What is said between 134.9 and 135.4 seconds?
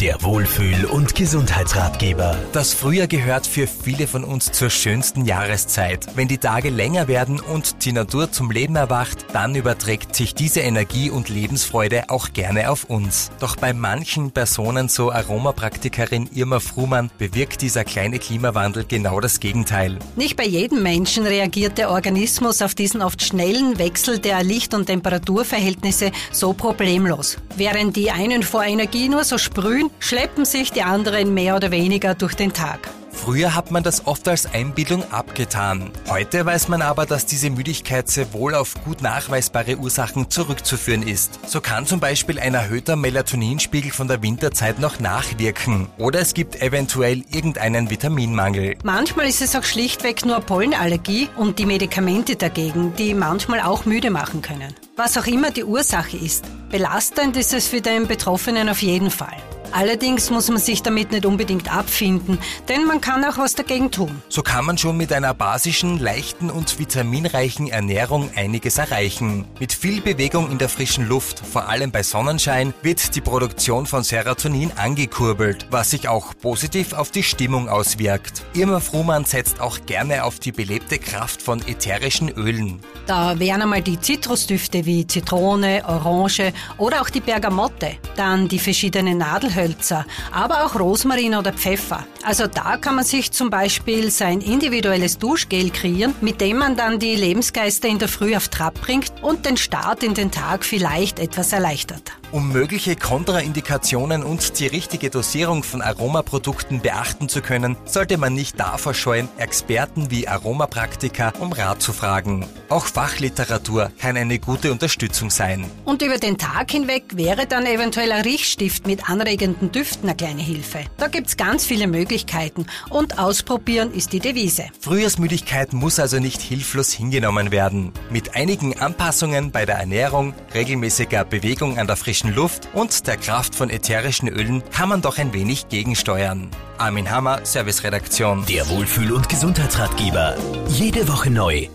doch ein